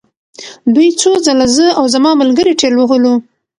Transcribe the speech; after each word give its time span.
دوی 0.75 0.89
څو 1.01 1.11
ځله 1.25 1.47
زه 1.55 1.67
او 1.79 1.83
زما 1.95 2.11
ملګري 2.21 2.53
ټېل 2.61 2.73
وهلو 2.77 3.13